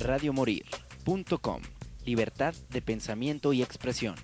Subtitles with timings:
[0.00, 1.62] radiomorir.com.
[2.04, 4.16] Libertad de pensamiento y expresión.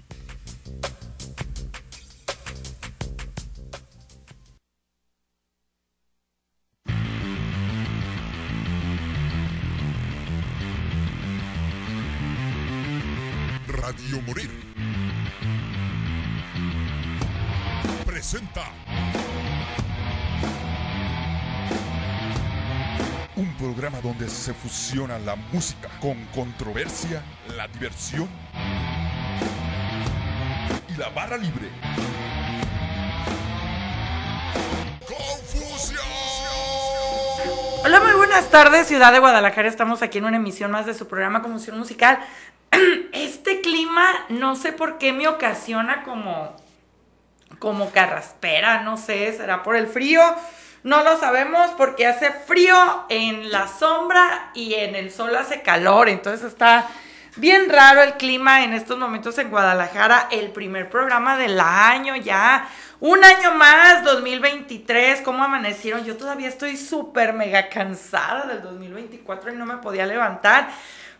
[13.68, 14.50] Radio Morir.
[18.04, 18.72] Presenta.
[23.58, 27.22] Programa donde se fusiona la música con controversia,
[27.56, 28.28] la diversión
[30.88, 31.70] y la barra libre.
[35.06, 36.00] ¡Confusión!
[37.84, 39.68] Hola, muy buenas tardes, Ciudad de Guadalajara.
[39.68, 42.18] Estamos aquí en una emisión más de su programa Confusión Musical.
[43.12, 46.54] Este clima, no sé por qué me ocasiona como,
[47.58, 50.20] como carraspera, no sé, será por el frío.
[50.86, 52.76] No lo sabemos porque hace frío
[53.08, 56.08] en la sombra y en el sol hace calor.
[56.08, 56.86] Entonces está
[57.34, 60.28] bien raro el clima en estos momentos en Guadalajara.
[60.30, 62.68] El primer programa del año ya.
[63.00, 65.22] Un año más, 2023.
[65.22, 66.04] ¿Cómo amanecieron?
[66.04, 70.68] Yo todavía estoy súper mega cansada del 2024 y no me podía levantar.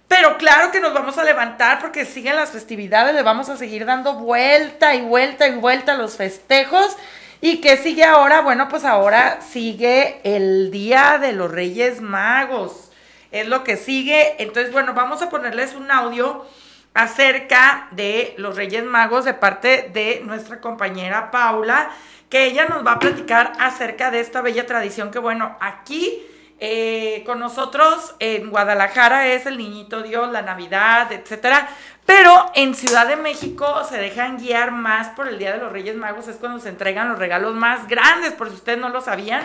[0.07, 3.85] Pero claro que nos vamos a levantar porque siguen las festividades, le vamos a seguir
[3.85, 6.97] dando vuelta y vuelta y vuelta a los festejos.
[7.41, 8.41] ¿Y qué sigue ahora?
[8.41, 12.91] Bueno, pues ahora sigue el Día de los Reyes Magos.
[13.31, 14.43] Es lo que sigue.
[14.43, 16.47] Entonces, bueno, vamos a ponerles un audio
[16.95, 21.91] acerca de los Reyes Magos de parte de nuestra compañera Paula,
[22.31, 26.23] que ella nos va a platicar acerca de esta bella tradición que, bueno, aquí
[26.59, 31.69] eh, con nosotros en Guadalajara es el Niñito Dios, la Navidad, etcétera.
[32.07, 35.97] Pero en Ciudad de México se dejan guiar más por el Día de los Reyes
[35.97, 39.43] Magos, es cuando se entregan los regalos más grandes, por si ustedes no lo sabían.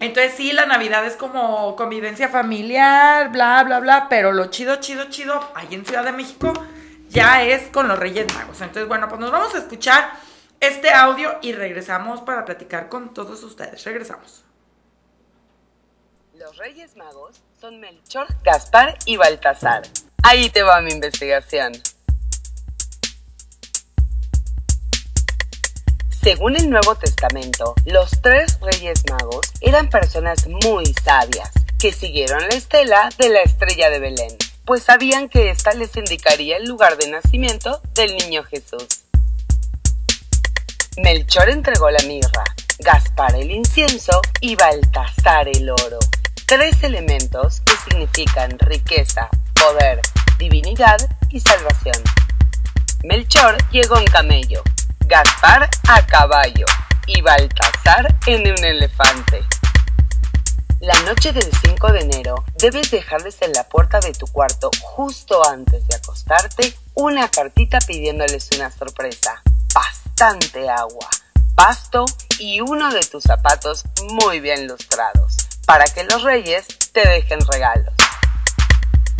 [0.00, 5.10] Entonces sí, la Navidad es como convivencia familiar, bla, bla, bla, pero lo chido, chido,
[5.10, 6.52] chido, ahí en Ciudad de México
[7.08, 8.60] ya es con los Reyes Magos.
[8.60, 10.12] Entonces, bueno, pues nos vamos a escuchar
[10.60, 13.82] este audio y regresamos para platicar con todos ustedes.
[13.84, 14.47] Regresamos.
[16.38, 19.82] Los Reyes Magos son Melchor, Gaspar y Baltasar.
[20.22, 21.72] Ahí te va mi investigación.
[26.08, 32.54] Según el Nuevo Testamento, los tres Reyes Magos eran personas muy sabias que siguieron la
[32.54, 37.10] estela de la estrella de Belén, pues sabían que ésta les indicaría el lugar de
[37.10, 38.86] nacimiento del niño Jesús.
[40.98, 42.44] Melchor entregó la mirra,
[42.78, 45.98] Gaspar el incienso y Baltasar el oro
[46.48, 50.00] tres elementos que significan riqueza, poder,
[50.38, 50.96] divinidad
[51.28, 52.02] y salvación.
[53.04, 54.62] Melchor llegó en camello,
[55.00, 56.64] Gaspar a caballo
[57.06, 59.44] y Baltasar en un elefante.
[60.80, 65.46] La noche del 5 de enero debes dejarles en la puerta de tu cuarto justo
[65.46, 69.42] antes de acostarte una cartita pidiéndoles una sorpresa,
[69.74, 71.10] bastante agua,
[71.54, 72.06] pasto
[72.38, 73.84] y uno de tus zapatos
[74.14, 77.92] muy bien lustrados para que los reyes te dejen regalos.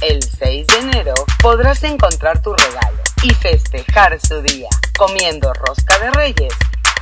[0.01, 6.11] El 6 de enero podrás encontrar tu regalo y festejar su día comiendo rosca de
[6.11, 6.55] reyes,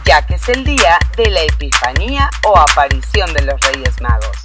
[0.05, 4.37] ya que es el día de la epifanía o aparición de los reyes magos.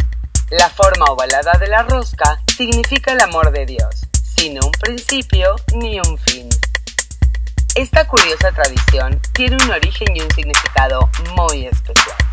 [0.51, 5.99] La forma ovalada de la rosca significa el amor de Dios, sin un principio ni
[5.99, 6.47] un fin.
[7.73, 12.30] Esta curiosa tradición tiene un origen y un significado muy especial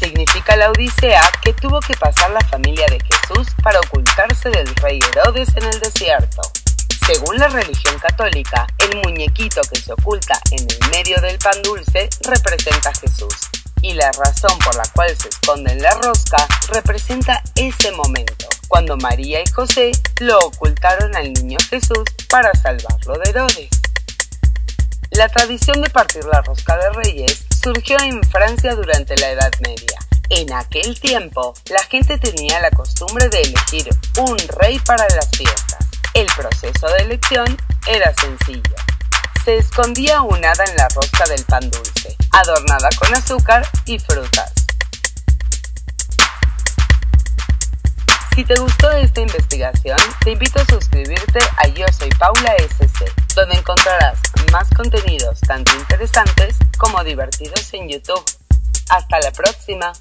[0.00, 4.98] significa la Odisea que tuvo que pasar la familia de Jesús para ocultarse del rey
[4.98, 6.40] Herodes en el desierto.
[7.06, 12.08] Según la religión católica, el muñequito que se oculta en el medio del pan dulce
[12.22, 13.34] representa a Jesús,
[13.82, 18.96] y la razón por la cual se esconde en la rosca representa ese momento, cuando
[18.96, 23.79] María y José lo ocultaron al niño Jesús para salvarlo de Herodes.
[25.12, 29.98] La tradición de partir la rosca de reyes surgió en Francia durante la Edad Media.
[30.28, 33.88] En aquel tiempo, la gente tenía la costumbre de elegir
[34.18, 35.84] un rey para las fiestas.
[36.14, 37.56] El proceso de elección
[37.88, 38.76] era sencillo.
[39.44, 44.59] Se escondía un hada en la rosca del pan dulce, adornada con azúcar y frutas.
[48.40, 53.04] Si te gustó esta investigación, te invito a suscribirte a Yo Soy Paula SC,
[53.36, 54.18] donde encontrarás
[54.50, 58.24] más contenidos tanto interesantes como divertidos en YouTube.
[58.88, 59.92] Hasta la próxima.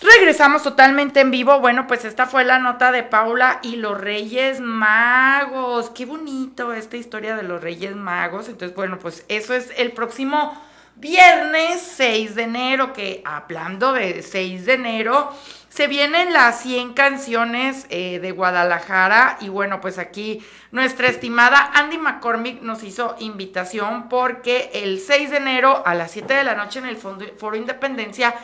[0.00, 1.58] Regresamos totalmente en vivo.
[1.58, 5.90] Bueno, pues esta fue la nota de Paula y los Reyes Magos.
[5.90, 8.48] Qué bonito esta historia de los Reyes Magos.
[8.48, 10.56] Entonces, bueno, pues eso es el próximo
[10.96, 15.32] viernes 6 de enero, que hablando de 6 de enero,
[15.68, 21.98] se vienen las 100 canciones eh, de Guadalajara y bueno, pues aquí nuestra estimada Andy
[21.98, 26.78] McCormick nos hizo invitación porque el 6 de enero a las 7 de la noche
[26.78, 28.34] en el Foro Independencia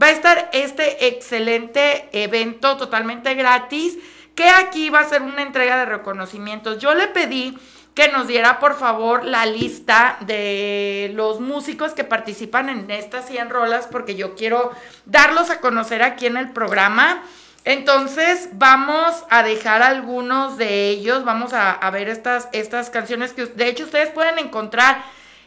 [0.00, 3.98] va a estar este excelente evento totalmente gratis
[4.36, 6.78] que aquí va a ser una entrega de reconocimientos.
[6.78, 7.58] Yo le pedí
[7.96, 13.48] que nos diera por favor la lista de los músicos que participan en estas 100
[13.48, 14.70] rolas porque yo quiero
[15.06, 17.22] darlos a conocer aquí en el programa.
[17.64, 23.66] Entonces vamos a dejar algunos de ellos, vamos a, ver estas, estas canciones que de
[23.66, 25.02] hecho ustedes pueden encontrar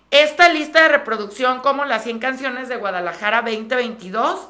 [0.10, 4.50] esta lista de reproducción como las 100 canciones de Guadalajara 2022.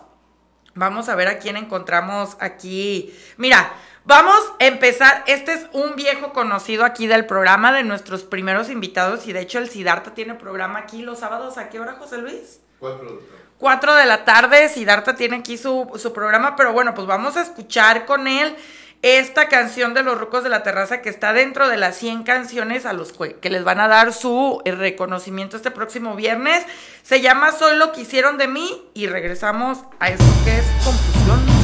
[0.73, 3.13] Vamos a ver a quién encontramos aquí.
[3.35, 3.73] Mira,
[4.09, 5.23] Vamos a empezar.
[5.27, 9.27] Este es un viejo conocido aquí del programa de nuestros primeros invitados.
[9.27, 11.59] Y de hecho, el Sidarta tiene programa aquí los sábados.
[11.59, 12.59] ¿A qué hora, José Luis?
[12.79, 13.21] Cuatro.
[13.59, 14.67] Cuatro de la tarde.
[14.69, 16.55] Sidarta tiene aquí su, su programa.
[16.55, 18.55] Pero bueno, pues vamos a escuchar con él
[19.03, 22.87] esta canción de los rucos de la terraza que está dentro de las 100 canciones
[22.87, 26.65] a los que les van a dar su reconocimiento este próximo viernes.
[27.03, 31.58] Se llama Soy lo que hicieron de mí y regresamos a eso que es confusión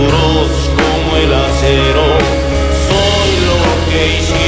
[0.00, 2.06] duros como el acero,
[2.88, 4.39] soy lo que hicieron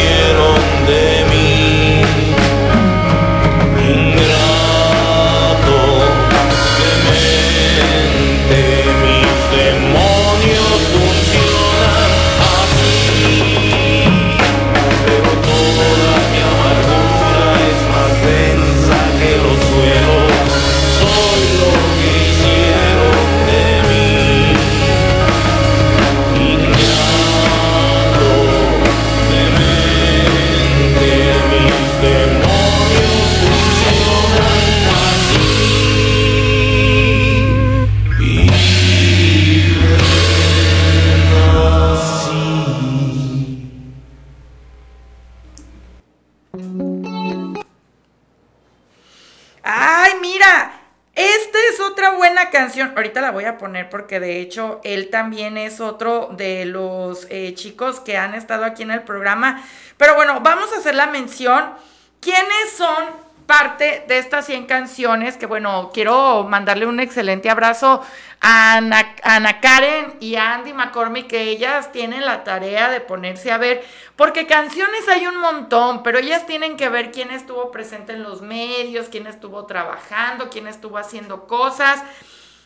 [53.90, 58.82] porque de hecho él también es otro de los eh, chicos que han estado aquí
[58.82, 59.62] en el programa.
[59.96, 61.72] Pero bueno, vamos a hacer la mención.
[62.20, 68.02] ¿Quiénes son parte de estas 100 canciones, que bueno, quiero mandarle un excelente abrazo
[68.40, 73.58] a Ana, Karen y a Andy McCormick, que ellas tienen la tarea de ponerse a
[73.58, 73.84] ver,
[74.16, 78.42] porque canciones hay un montón, pero ellas tienen que ver quién estuvo presente en los
[78.42, 82.02] medios, quién estuvo trabajando, quién estuvo haciendo cosas.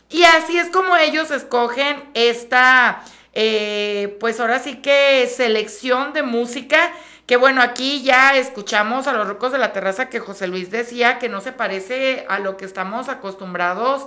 [0.09, 6.93] Y así es como ellos escogen esta, eh, pues ahora sí que selección de música
[7.27, 11.19] que bueno, aquí ya escuchamos a los rocos de la terraza que José Luis decía
[11.19, 14.07] que no se parece a lo que estamos acostumbrados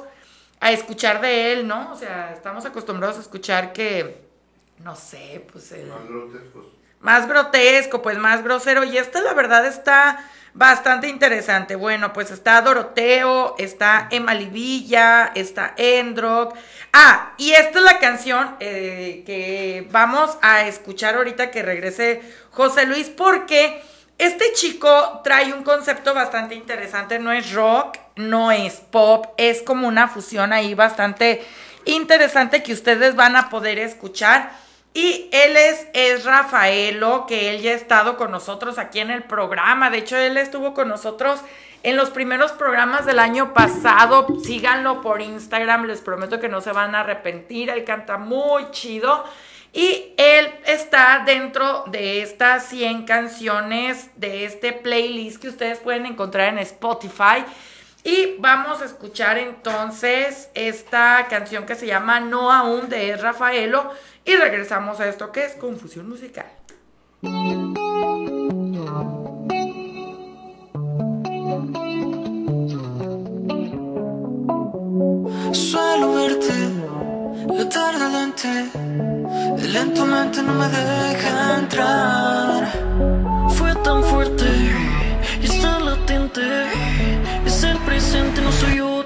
[0.61, 1.91] a escuchar de él, ¿no?
[1.91, 4.23] O sea, estamos acostumbrados a escuchar que,
[4.79, 5.87] no sé, pues el...
[5.87, 6.71] Más grotesco.
[7.01, 8.85] Más grotesco, pues más grosero.
[8.85, 11.75] Y este la verdad está bastante interesante.
[11.75, 16.55] Bueno, pues está Doroteo, está Emma Livilla, está Endrock.
[16.93, 22.85] Ah, y esta es la canción eh, que vamos a escuchar ahorita que regrese José
[22.85, 23.81] Luis, porque
[24.17, 27.19] este chico trae un concepto bastante interesante.
[27.19, 31.45] No es rock, no es pop, es como una fusión ahí bastante
[31.85, 34.51] interesante que ustedes van a poder escuchar.
[34.93, 39.23] Y él es, es Rafaelo, que él ya ha estado con nosotros aquí en el
[39.23, 39.89] programa.
[39.89, 41.41] De hecho, él estuvo con nosotros
[41.83, 44.27] en los primeros programas del año pasado.
[44.43, 47.69] Síganlo por Instagram, les prometo que no se van a arrepentir.
[47.69, 49.23] Él canta muy chido.
[49.71, 56.49] Y él está dentro de estas 100 canciones de este playlist que ustedes pueden encontrar
[56.49, 57.45] en Spotify.
[58.03, 63.91] Y vamos a escuchar entonces esta canción que se llama No aún de Rafaelo.
[64.25, 66.45] Y regresamos a esto que es confusión musical.
[75.51, 76.53] Suelo verte
[77.47, 78.69] la tarde lente,
[79.73, 82.71] lentamente no me deja entrar.
[83.55, 84.45] Fue tan fuerte
[85.41, 86.41] y está latente,
[88.11, 88.98] presente, no soy otro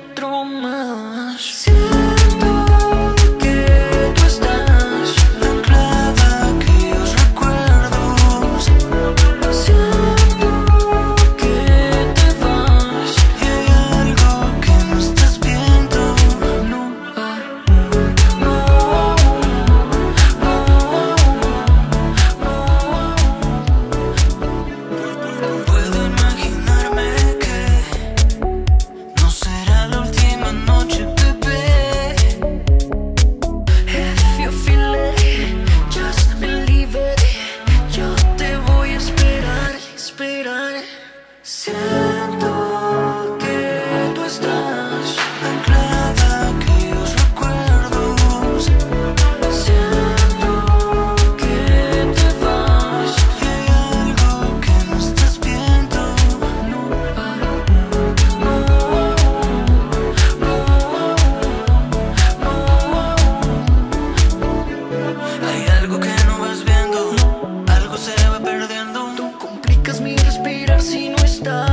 [70.04, 71.73] mi respirar si no estás?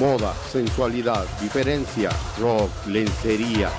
[0.00, 2.10] Moda, sensualidad, diferencia,
[2.40, 3.70] rock, lencería,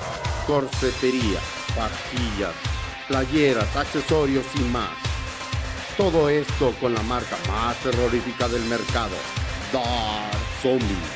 [0.46, 1.38] corsetería,
[1.76, 2.54] pastillas,
[3.06, 4.96] playeras, accesorios y más.
[5.98, 9.16] Todo esto con la marca más terrorífica del mercado,
[9.70, 11.06] Dark Zombie.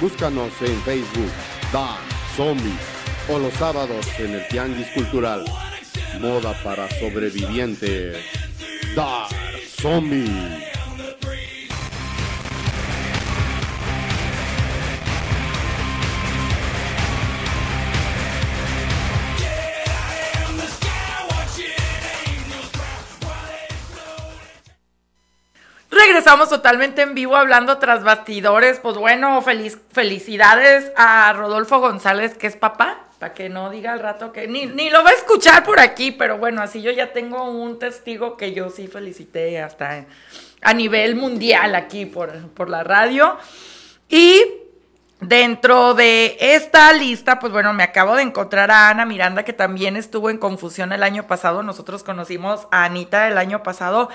[0.00, 1.30] Búscanos en Facebook,
[1.72, 2.02] Dark
[2.36, 2.78] Zombie
[3.28, 5.44] o los sábados en el Tianguis Cultural.
[6.20, 8.16] Moda para sobrevivientes.
[8.96, 9.30] Dark
[9.80, 10.71] Zombie.
[26.12, 28.78] Regresamos totalmente en vivo hablando tras bastidores.
[28.80, 34.00] Pues bueno, feliz, felicidades a Rodolfo González, que es papá, para que no diga al
[34.00, 37.14] rato que ni, ni lo va a escuchar por aquí, pero bueno, así yo ya
[37.14, 40.04] tengo un testigo que yo sí felicité hasta
[40.60, 43.38] a nivel mundial aquí por, por la radio.
[44.10, 44.42] Y
[45.22, 49.94] Dentro de esta lista, pues bueno, me acabo de encontrar a Ana Miranda, que también
[49.94, 51.62] estuvo en confusión el año pasado.
[51.62, 54.08] Nosotros conocimos a Anita el año pasado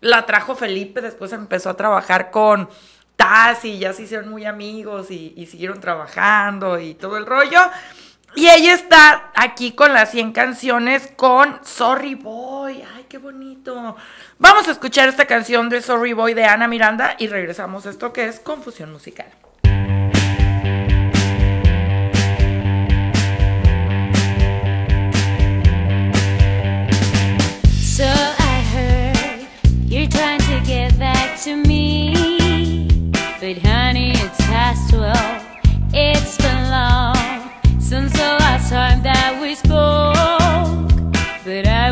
[0.00, 2.68] la trajo Felipe, después empezó a trabajar con
[3.16, 7.60] Taz y ya se hicieron muy amigos y, siguieron trabajando y todo el rollo.
[8.36, 12.82] Y ella está aquí con las 100 canciones con Sorry Boy.
[12.96, 13.96] Ay, qué bonito.
[14.38, 18.12] Vamos a escuchar esta canción de Sorry Boy de Ana Miranda y regresamos a esto
[18.12, 19.28] que es Confusión Musical.
[29.94, 32.88] To get back to me.
[33.40, 35.46] But honey, it's past twelve.
[35.92, 37.14] It's been long
[37.78, 40.90] since the last time that we spoke.
[41.44, 41.83] But I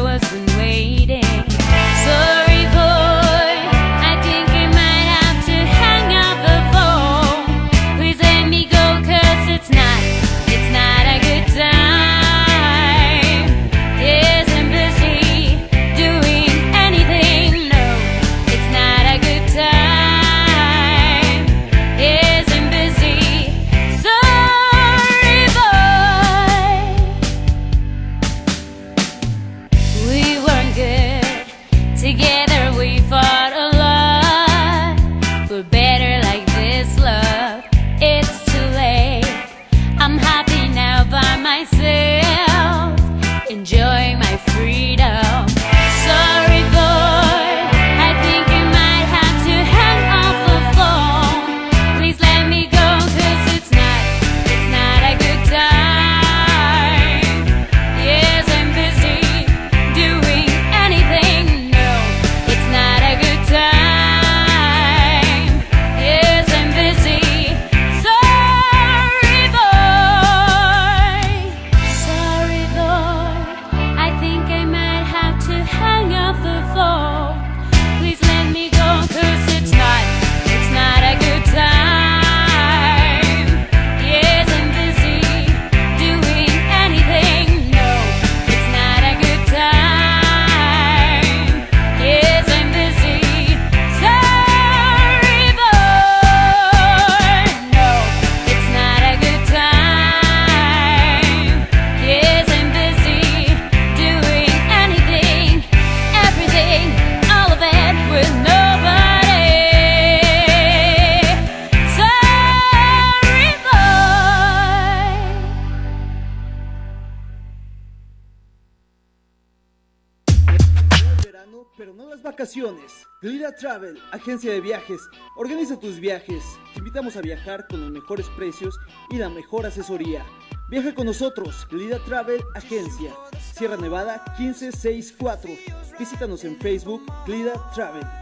[126.02, 126.58] viajes.
[126.72, 128.78] Te invitamos a viajar con los mejores precios
[129.10, 130.26] y la mejor asesoría.
[130.68, 133.14] Viaja con nosotros, Glida Travel Agencia.
[133.54, 135.50] Sierra Nevada 1564.
[135.98, 138.21] Visítanos en Facebook, Glida Travel.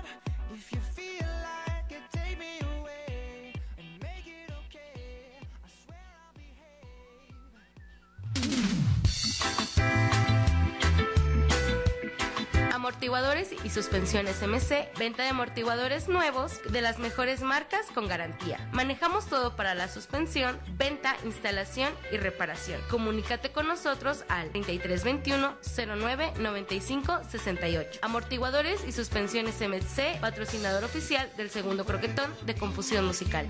[12.90, 18.68] Amortiguadores y suspensiones MC, venta de amortiguadores nuevos de las mejores marcas con garantía.
[18.72, 22.81] Manejamos todo para la suspensión, venta, instalación y reparación.
[22.90, 25.55] Comunícate con nosotros al 3321
[26.00, 28.00] 09 95 68.
[28.03, 33.46] Amortiguadores y suspensiones MC, patrocinador oficial del segundo croquetón de Confusión Musical.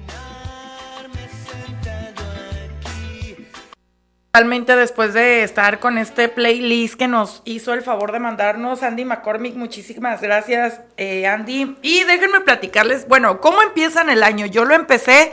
[4.33, 9.05] Realmente después de estar con este playlist que nos hizo el favor de mandarnos Andy
[9.05, 11.77] McCormick, muchísimas gracias eh, Andy.
[11.83, 14.47] Y déjenme platicarles, bueno, ¿cómo empiezan el año?
[14.47, 15.33] Yo lo empecé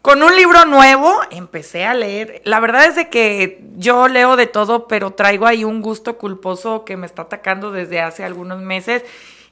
[0.00, 2.40] con un libro nuevo, empecé a leer.
[2.44, 6.86] La verdad es de que yo leo de todo, pero traigo ahí un gusto culposo
[6.86, 9.04] que me está atacando desde hace algunos meses.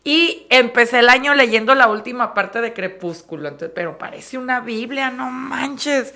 [0.02, 5.30] Y empecé el año leyendo la última parte de Crepúsculo, pero parece una Biblia, no
[5.30, 6.14] manches.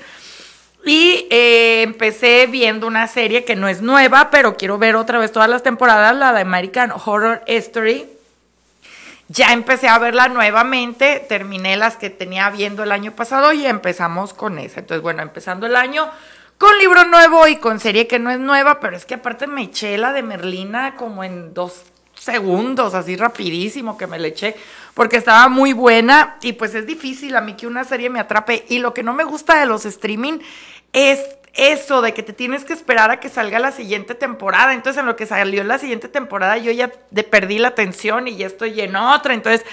[0.85, 5.31] Y eh, empecé viendo una serie que no es nueva, pero quiero ver otra vez
[5.31, 8.07] todas las temporadas, la de American Horror Story.
[9.29, 14.35] Ya empecé a verla nuevamente, terminé las que tenía viendo el año pasado y empezamos
[14.35, 14.81] con esa.
[14.81, 16.11] Entonces, bueno, empezando el año
[16.59, 19.63] con libro nuevo y con serie que no es nueva, pero es que aparte me
[19.63, 21.85] eché la de Merlina como en dos
[22.21, 24.55] segundos, así rapidísimo que me le eché,
[24.95, 28.67] porque estaba muy buena y pues es difícil a mí que una serie me atrape.
[28.69, 30.39] Y lo que no me gusta de los streaming
[30.93, 31.21] es
[31.55, 34.75] eso de que te tienes que esperar a que salga la siguiente temporada.
[34.75, 36.93] Entonces, en lo que salió la siguiente temporada, yo ya
[37.31, 39.35] perdí la atención y ya estoy en otra.
[39.35, 39.65] Entonces,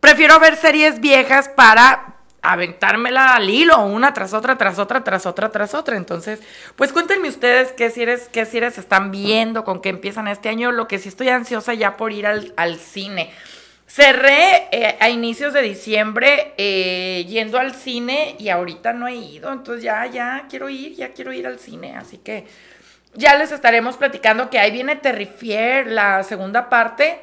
[0.00, 2.15] prefiero ver series viejas para
[2.52, 5.96] aventármela al hilo, una tras otra, tras otra, tras otra, tras otra.
[5.96, 6.40] Entonces,
[6.76, 10.72] pues cuéntenme ustedes qué series, qué series están viendo, con qué empiezan este año.
[10.72, 13.30] Lo que sí estoy ansiosa ya por ir al, al cine.
[13.86, 19.52] Cerré eh, a inicios de diciembre eh, yendo al cine y ahorita no he ido,
[19.52, 22.46] entonces ya, ya quiero ir, ya quiero ir al cine, así que
[23.14, 27.22] ya les estaremos platicando que ahí viene Terrifier, la segunda parte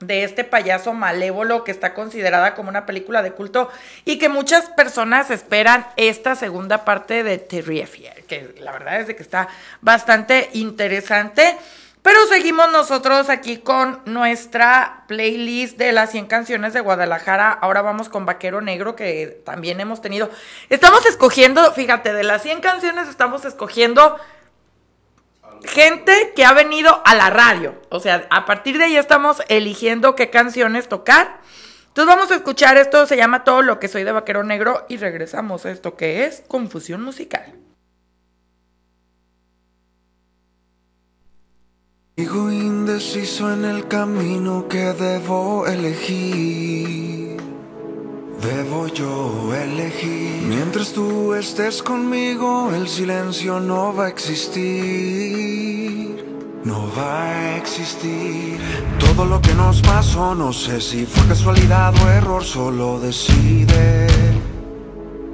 [0.00, 3.68] de este payaso malévolo que está considerada como una película de culto
[4.04, 9.16] y que muchas personas esperan esta segunda parte de Terrifier, que la verdad es de
[9.16, 9.48] que está
[9.80, 11.56] bastante interesante.
[12.00, 17.50] Pero seguimos nosotros aquí con nuestra playlist de las 100 canciones de Guadalajara.
[17.50, 20.30] Ahora vamos con Vaquero Negro, que también hemos tenido.
[20.70, 24.16] Estamos escogiendo, fíjate, de las 100 canciones estamos escogiendo
[25.64, 27.80] gente que ha venido a la radio.
[27.90, 31.40] O sea, a partir de ahí estamos eligiendo qué canciones tocar.
[31.88, 34.98] Entonces vamos a escuchar esto, se llama Todo lo que soy de Vaquero Negro y
[34.98, 37.54] regresamos a esto que es Confusión Musical.
[42.16, 47.17] Sigo indeciso en el camino que debo elegir.
[48.42, 50.42] Debo yo elegir.
[50.46, 54.58] Mientras tú estés conmigo, el silencio no va a existir.
[56.62, 58.60] No va a existir.
[59.00, 64.06] Todo lo que nos pasó, no sé si fue casualidad o error, solo decide.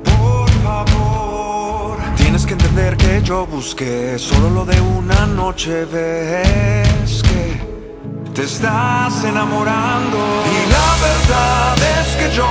[0.04, 5.84] Por favor, tienes que entender que yo busqué solo lo de una noche.
[5.84, 7.74] Ves que
[8.32, 10.18] te estás enamorando.
[10.18, 12.46] Y la verdad es que yo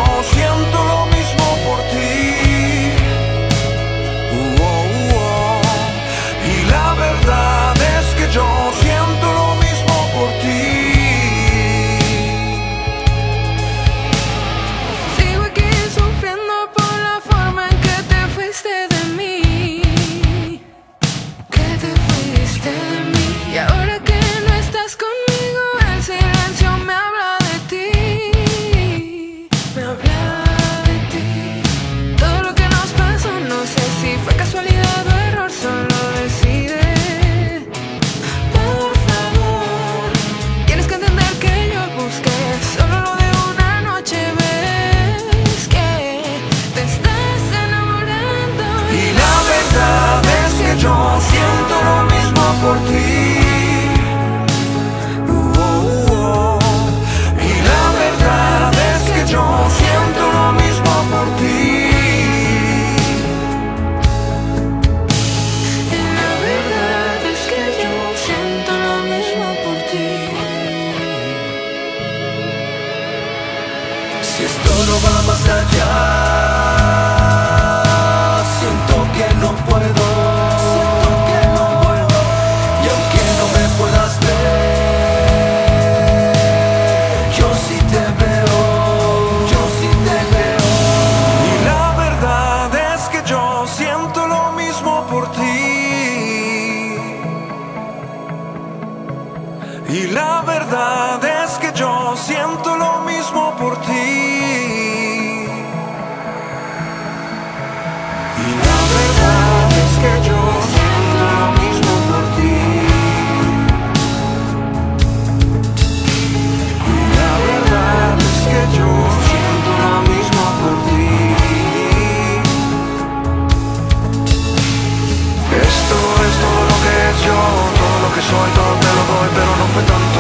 [128.30, 130.13] soy, todo te lo doy, pero no fue tanto.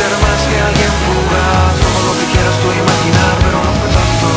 [0.00, 4.28] ser más que alguien fugaz Somos lo que quieras tú imaginar, pero no fue tanto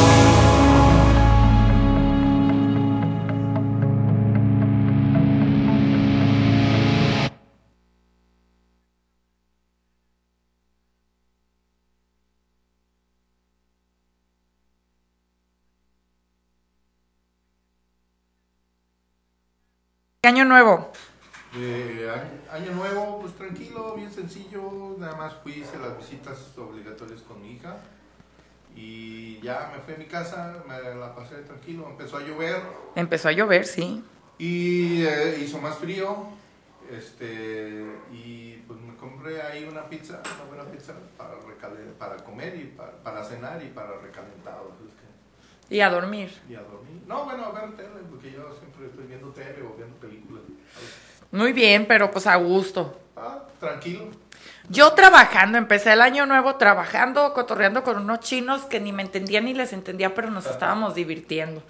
[20.25, 20.89] Año nuevo.
[21.55, 22.09] Eh,
[22.51, 24.95] año, nuevo, pues tranquilo, bien sencillo.
[24.97, 27.77] Nada más fui, hice las visitas obligatorias con mi hija.
[28.75, 31.87] Y ya me fui a mi casa, me la pasé tranquilo.
[31.89, 32.59] Empezó a llover
[32.95, 34.03] Empezó a llover, sí.
[34.39, 36.27] y eh, hizo más frío.
[36.91, 41.35] Este, y pues me compré ahí una pizza, una buena pizza para,
[41.97, 44.71] para comer y para, para cenar y para recalentado.
[45.69, 46.29] que- Y a dormir.
[46.49, 47.01] y a dormir.
[47.07, 50.43] No, bueno, a ver tele, porque yo siempre estoy viendo tele o viendo películas.
[51.33, 52.95] Muy bien, pero pues a gusto.
[53.17, 54.05] Ah, tranquilo.
[54.69, 59.41] Yo trabajando, empecé el año nuevo trabajando, cotorreando con unos chinos que ni me entendía
[59.41, 61.63] ni les entendía, pero nos estábamos divirtiendo.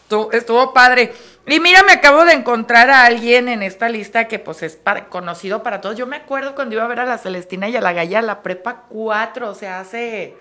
[0.00, 1.12] Estuvo, estuvo padre.
[1.46, 4.78] Y mira, me acabo de encontrar a alguien en esta lista que pues es
[5.10, 5.96] conocido para todos.
[5.96, 8.22] Yo me acuerdo cuando iba a ver a la Celestina y a la Gaya a
[8.22, 10.34] la prepa 4, o sea, hace,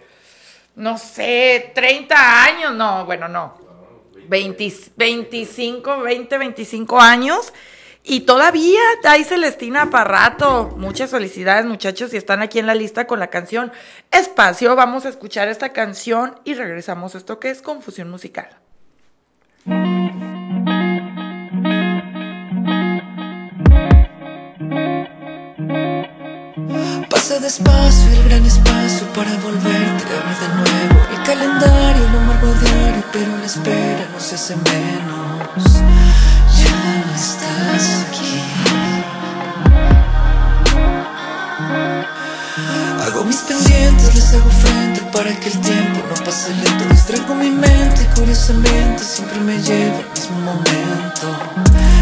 [0.78, 3.58] no sé, 30 años, no, bueno, no,
[4.30, 7.52] 20 25, 20, 25 años.
[8.08, 10.76] Y todavía hay Celestina para rato.
[10.78, 13.72] Muchas felicidades, muchachos, si están aquí en la lista con la canción
[14.12, 14.76] Espacio.
[14.76, 18.50] Vamos a escuchar esta canción y regresamos a esto que es Confusión Musical.
[27.10, 31.08] Pasa despacio el gran espacio para volverte a ver de nuevo.
[31.12, 36.05] El calendario lo marco diario, pero la espera no se hace menos.
[37.16, 38.42] Estás aquí.
[43.06, 46.84] Hago mis pendientes, les hago frente para que el tiempo no pase lento.
[46.92, 51.28] Distraigo mi mente y curiosamente siempre me lleva al mismo momento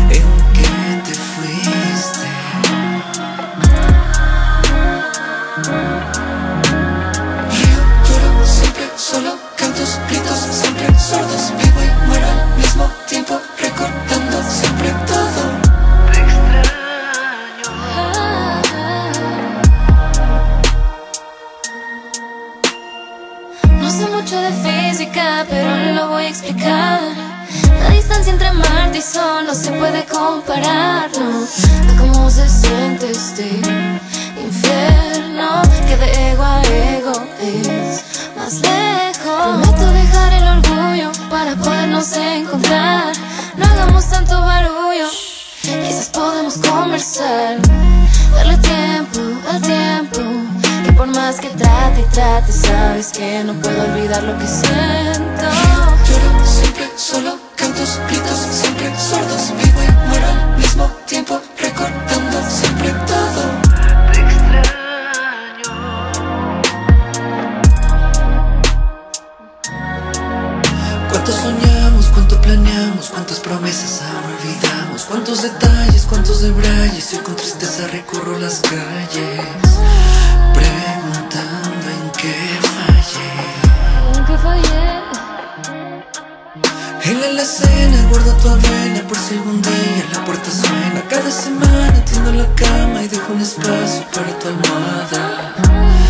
[0.10, 0.70] en que
[1.06, 2.28] te fuiste.
[8.08, 9.38] Lloro siempre solo,
[9.84, 15.44] cantos, gritos siempre sordos Vivo y muero al mismo tiempo, recordando siempre todo
[23.80, 27.02] No sé mucho de física, pero lo voy a explicar.
[27.82, 31.44] La distancia entre Marte y Sol no se puede comparar, no.
[31.94, 33.62] A cómo se siente este
[34.42, 38.04] infierno que de ego a ego es
[38.44, 39.64] más lejos.
[39.64, 43.14] Prometo dejar el orgullo para podernos encontrar.
[43.58, 45.08] No hagamos tanto barullo,
[45.62, 47.62] quizás podemos conversar.
[48.36, 50.20] Darle tiempo al tiempo.
[50.86, 55.46] Que por más que trate y trate, sabes que no puedo olvidar lo que siento.
[56.08, 61.40] Lloro siempre solo, cantos, gritos siempre sordos Vivo y muero al mismo tiempo,
[73.14, 79.40] cuántas promesas ahora olvidamos, cuántos detalles, cuántos debrayes, hoy con tristeza recorro las calles,
[80.54, 82.36] preguntando en qué
[82.74, 84.18] fallé.
[84.18, 84.84] ¿En qué fallé?
[87.06, 91.04] En la alacena guardo tu avena por si algún día la puerta suena.
[91.10, 96.03] Cada semana tiendo la cama y dejo un espacio para tu almohada.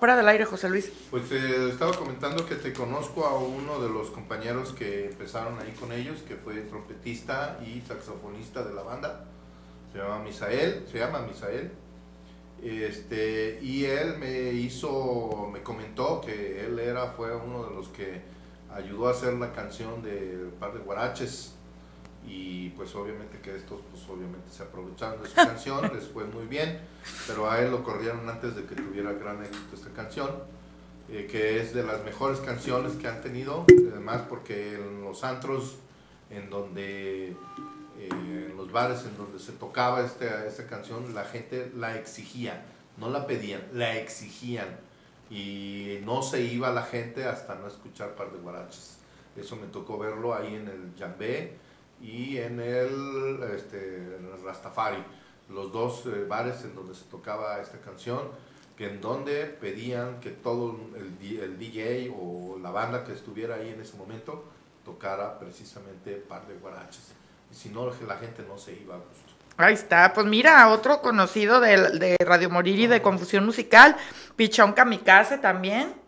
[0.00, 0.90] Fuera del aire, José Luis.
[1.10, 5.74] Pues eh, estaba comentando que te conozco a uno de los compañeros que empezaron ahí
[5.78, 9.26] con ellos, que fue trompetista y saxofonista de la banda.
[9.92, 11.70] Se llama Misael, se llama Misael.
[12.62, 18.22] Este, y él me hizo, me comentó que él era, fue uno de los que
[18.74, 21.56] ayudó a hacer la canción de Par de Guaraches.
[22.26, 26.46] Y pues obviamente que estos pues obviamente se aprovecharon de su canción, les fue muy
[26.46, 26.80] bien,
[27.26, 30.30] pero a él lo corrieron antes de que tuviera gran éxito esta canción,
[31.08, 35.76] eh, que es de las mejores canciones que han tenido, además porque en los antros
[36.30, 41.72] en donde, eh, en los bares en donde se tocaba este, esta canción, la gente
[41.74, 42.64] la exigía,
[42.96, 44.68] no la pedían, la exigían,
[45.30, 48.98] y no se iba la gente hasta no escuchar Par de Guaraches.
[49.36, 51.56] Eso me tocó verlo ahí en el Jambé
[52.00, 55.02] y en el, este, en el Rastafari,
[55.48, 58.20] los dos eh, bares en donde se tocaba esta canción,
[58.76, 63.68] que en donde pedían que todo el, el DJ o la banda que estuviera ahí
[63.68, 64.44] en ese momento
[64.84, 67.12] tocara precisamente par de guaraches.
[67.50, 69.30] Y si no, la gente no se iba a gusto.
[69.56, 73.94] Ahí está, pues mira, otro conocido de, de Radio Morir y de Confusión Musical,
[74.36, 75.99] Pichón Kamikaze también,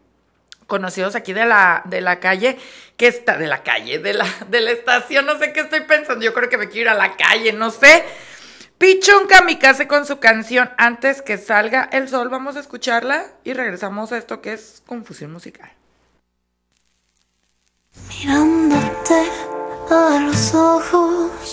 [0.72, 2.56] conocidos aquí de la, de la calle,
[2.96, 6.24] que está, de la calle, de la, de la estación, no sé qué estoy pensando,
[6.24, 8.02] yo creo que me quiero ir a la calle, no sé.
[8.78, 14.12] Pichón Kamikaze con su canción Antes que salga el sol, vamos a escucharla y regresamos
[14.12, 15.70] a esto que es Confusión Musical.
[18.08, 19.28] Mirándote
[19.90, 21.52] a los ojos,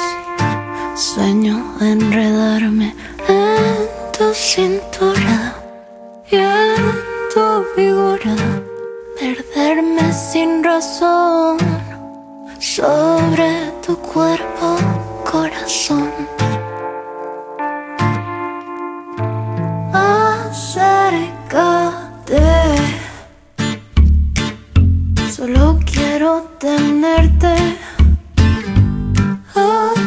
[0.95, 2.95] sueño enredarme
[3.27, 5.55] en tu cintura
[6.31, 8.35] y en tu figura,
[9.19, 11.57] perderme sin razón
[12.57, 14.77] sobre tu cuerpo,
[15.29, 16.11] corazón.
[19.93, 21.19] Acércate.
[25.35, 27.55] Solo quiero tenerte
[29.55, 29.98] aquí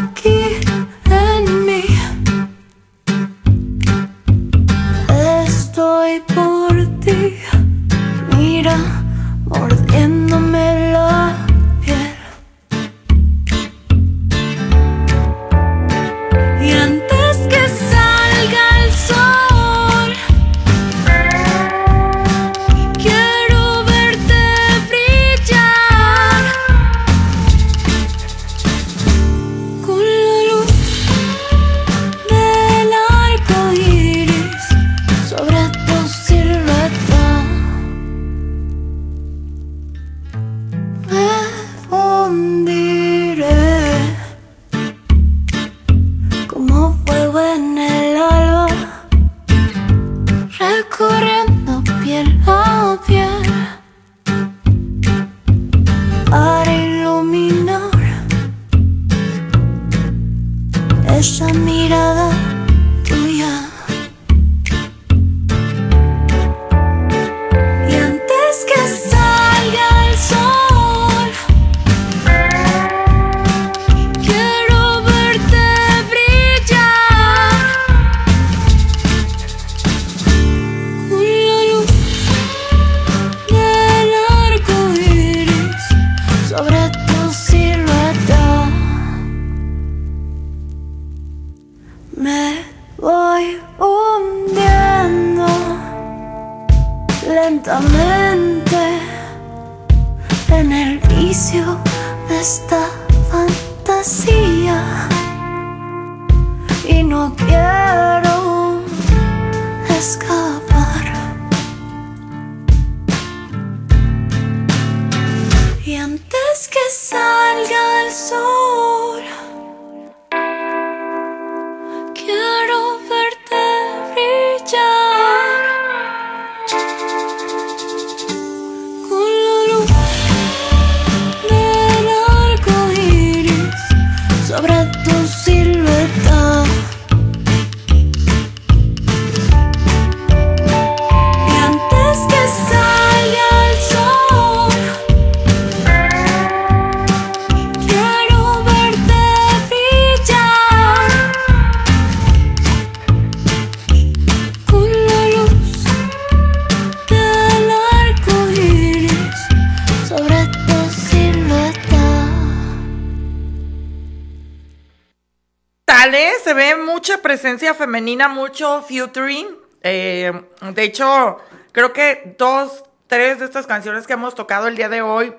[168.03, 169.47] femenina, mucho featuring.
[169.81, 170.33] Eh,
[170.75, 171.39] de hecho,
[171.71, 175.33] creo que dos, tres de estas canciones que hemos tocado el día de hoy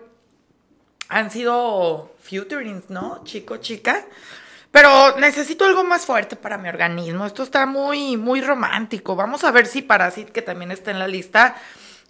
[1.09, 3.21] han sido featurings, ¿no?
[3.25, 4.05] Chico, chica.
[4.71, 7.25] Pero necesito algo más fuerte para mi organismo.
[7.25, 9.17] Esto está muy, muy romántico.
[9.17, 11.57] Vamos a ver si Parasit, que también está en la lista,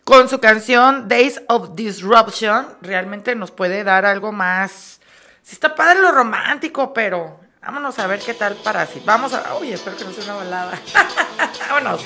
[0.04, 5.00] con su canción Days of Disruption, realmente nos puede dar algo más.
[5.42, 9.06] Sí está padre lo romántico, pero vámonos a ver qué tal Parasit.
[9.06, 9.56] Vamos a.
[9.56, 10.80] Uy, espero que no sea una balada.
[11.70, 12.02] vámonos.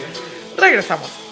[0.58, 1.27] Regresamos.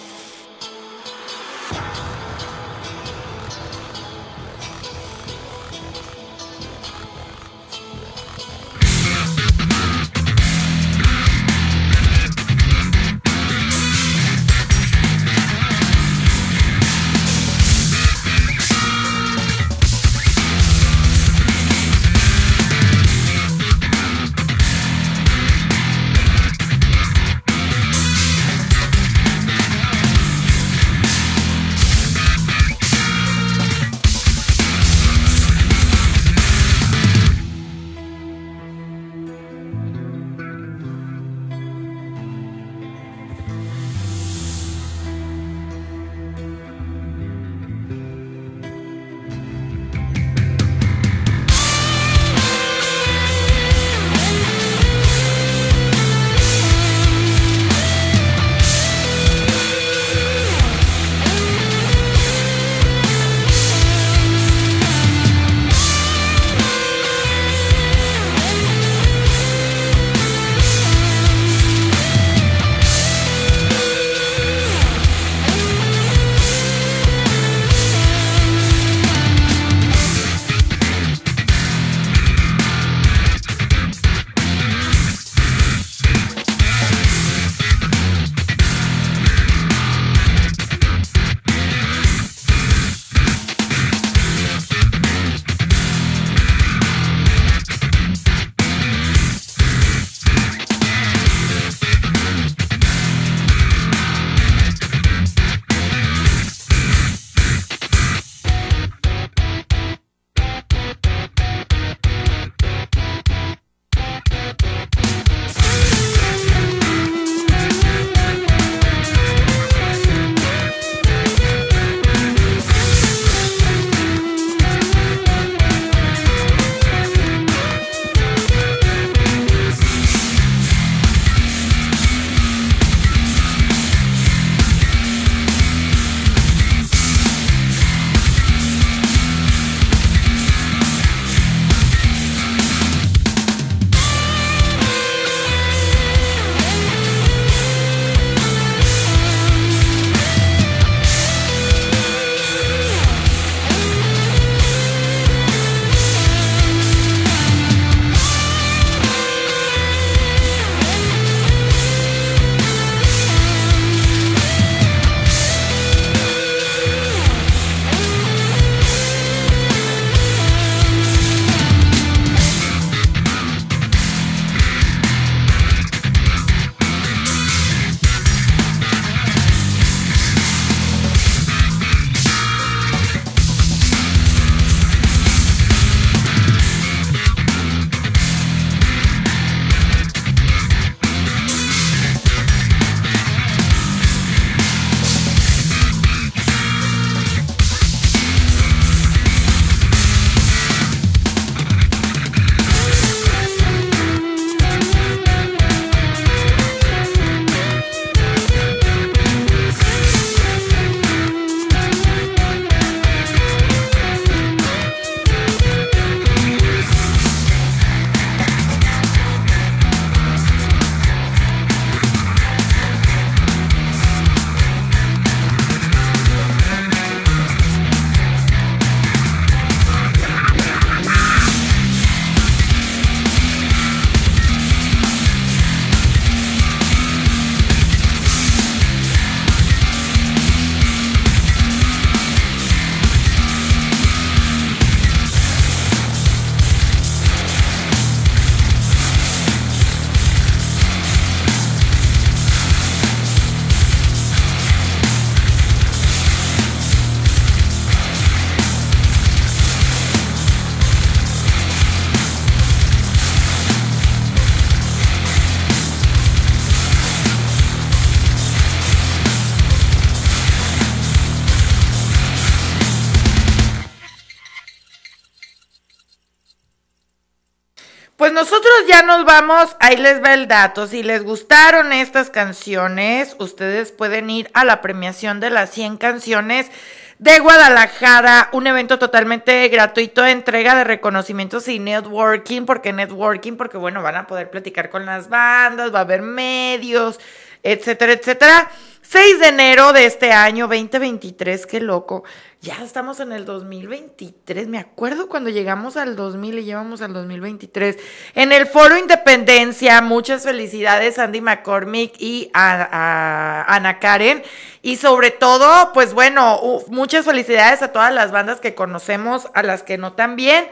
[278.36, 280.86] Nosotros ya nos vamos, ahí les va el dato.
[280.86, 286.70] Si les gustaron estas canciones, ustedes pueden ir a la premiación de las 100 canciones
[287.18, 293.78] de Guadalajara, un evento totalmente gratuito de entrega de reconocimientos y networking, porque networking, porque
[293.78, 297.18] bueno, van a poder platicar con las bandas, va a haber medios,
[297.62, 298.70] etcétera, etcétera.
[299.08, 302.24] 6 de enero de este año 2023, qué loco.
[302.60, 304.66] Ya estamos en el 2023.
[304.66, 307.98] Me acuerdo cuando llegamos al 2000 y llevamos al 2023.
[308.34, 314.42] En el Foro Independencia, muchas felicidades Andy McCormick y Ana Karen.
[314.82, 319.84] Y sobre todo, pues bueno, muchas felicidades a todas las bandas que conocemos, a las
[319.84, 320.66] que no también.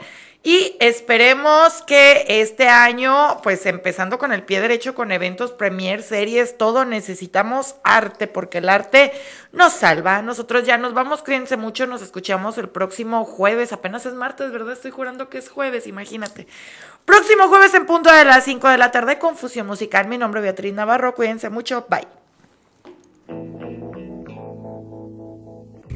[0.45, 6.55] Y esperemos que este año, pues empezando con el pie derecho, con eventos, premier, series,
[6.55, 9.11] todo, necesitamos arte, porque el arte
[9.53, 10.21] nos salva.
[10.21, 14.73] Nosotros ya nos vamos, cuídense mucho, nos escuchamos el próximo jueves, apenas es martes, ¿verdad?
[14.73, 16.45] Estoy jurando que es jueves, imagínate.
[17.05, 20.07] Próximo jueves en punto de las 5 de la tarde, Confusión Musical.
[20.07, 22.07] Mi nombre es Beatriz Navarro, cuídense mucho, bye.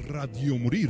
[0.08, 0.90] Radio Morir.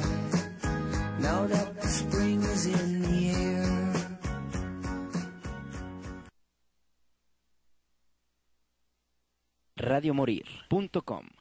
[1.21, 3.61] Now that the spring is in the air.
[9.81, 11.40] radiomorir.com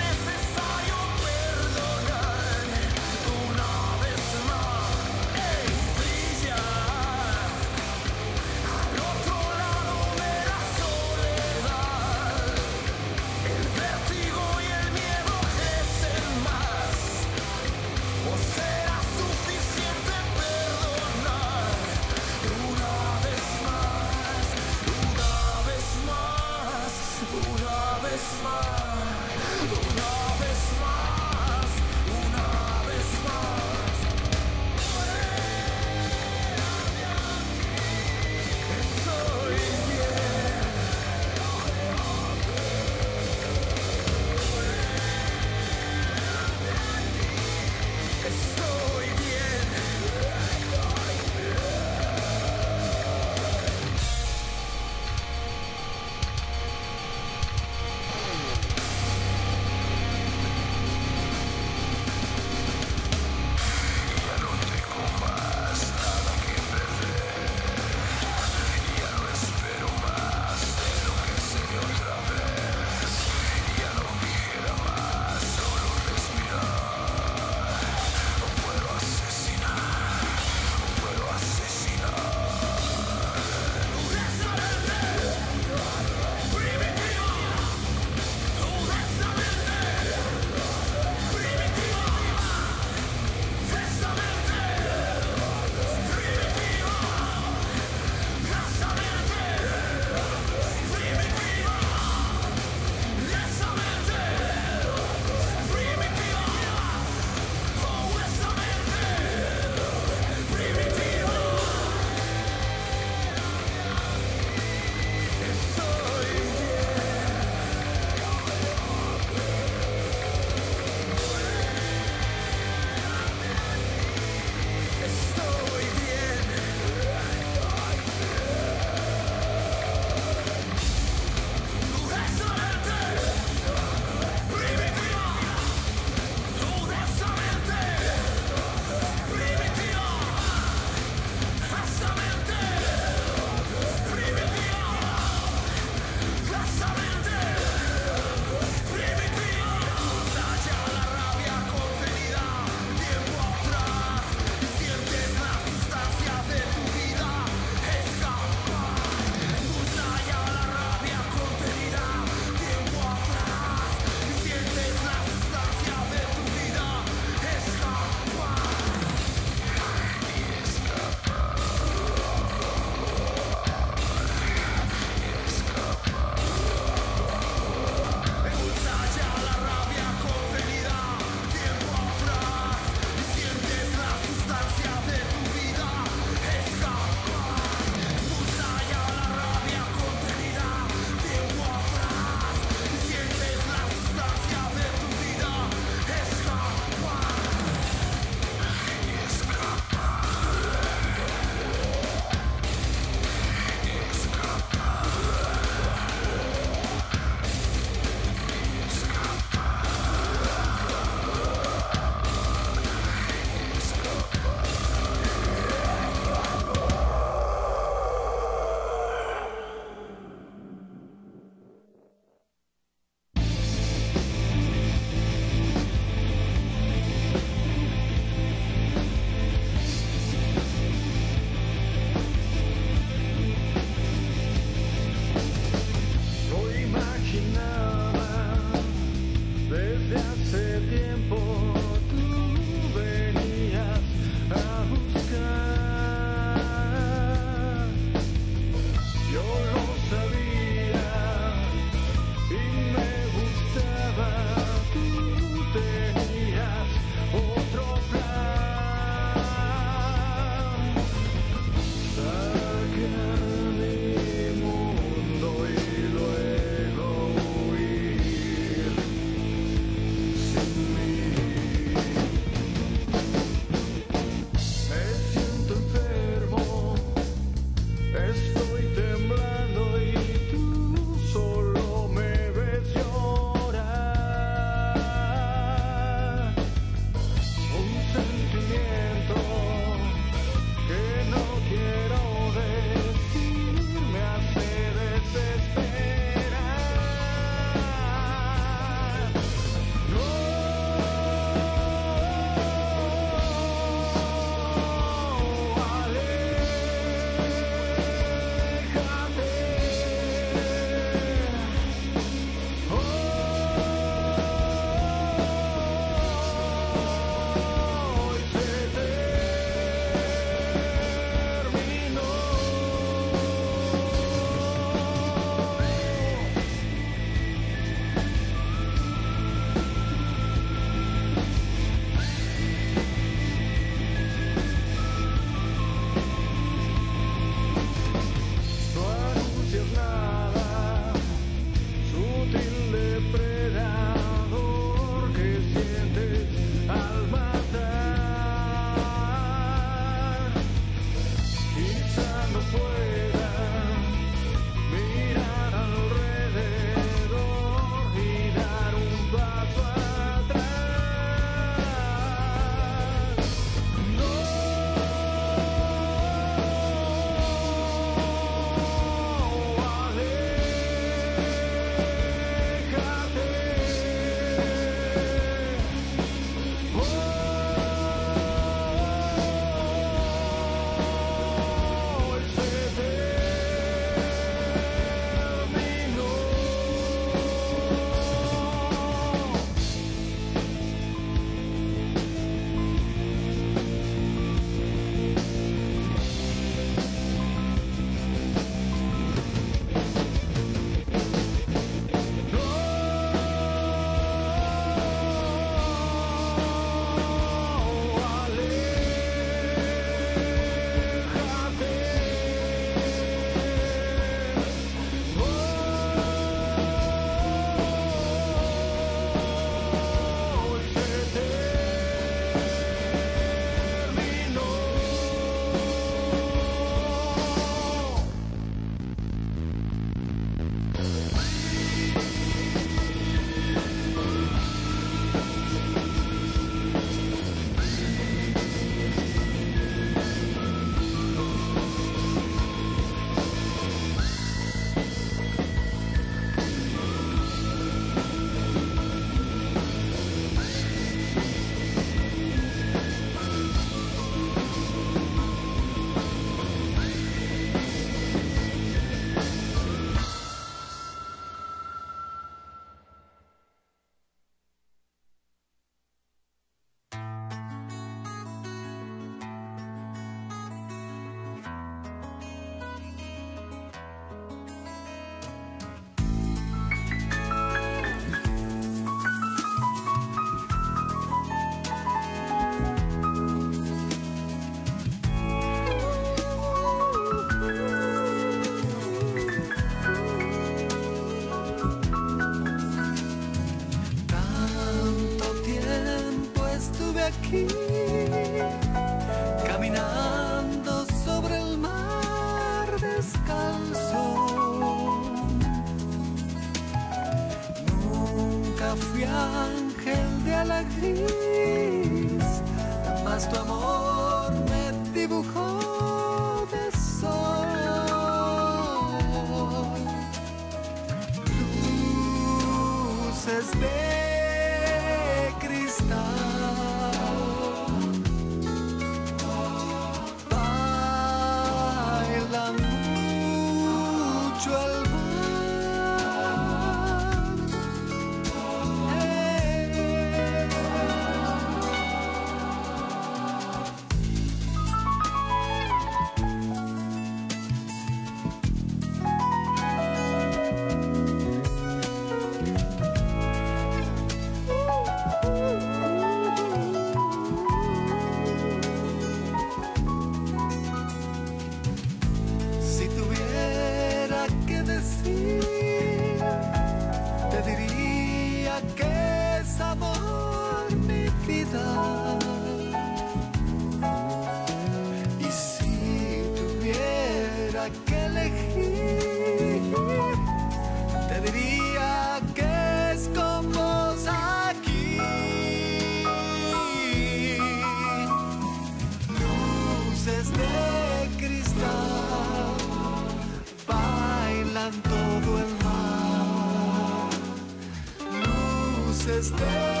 [599.41, 600.00] Luces de